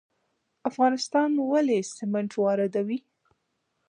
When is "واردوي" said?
2.37-2.99